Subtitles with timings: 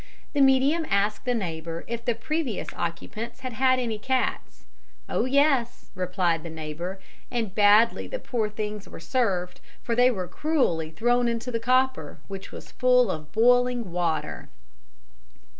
[0.33, 4.65] The medium asked a neighbour if the previous occupants had had any cats.
[5.07, 10.27] "Oh, yes," replied the neighbour, "and badly the poor things were served, for they were
[10.27, 14.49] cruelly thrown into the copper, which was full of boiling water."